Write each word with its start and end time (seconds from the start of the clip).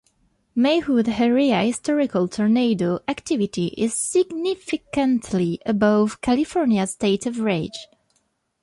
Maywood-area 0.55 1.61
historical 1.61 2.27
tornado 2.27 3.01
activity 3.07 3.67
is 3.77 3.93
significantly 3.93 5.59
above 5.63 6.21
California 6.21 6.87
state 6.87 7.27
average. 7.27 7.87